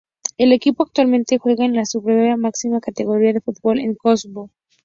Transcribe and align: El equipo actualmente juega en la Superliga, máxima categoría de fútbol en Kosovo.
El 0.39 0.51
equipo 0.51 0.81
actualmente 0.81 1.37
juega 1.37 1.63
en 1.63 1.75
la 1.75 1.85
Superliga, 1.85 2.35
máxima 2.35 2.79
categoría 2.81 3.33
de 3.33 3.41
fútbol 3.41 3.77
en 3.77 3.93
Kosovo. 3.93 4.49